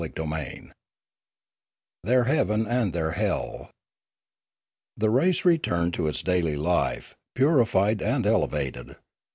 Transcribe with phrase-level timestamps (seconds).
[0.03, 0.71] CHAPTER XVI
[2.05, 3.69] THEIR HEAVEN AND THEIR HELL
[4.97, 8.95] THE race returned to its daily life, purified and elevated.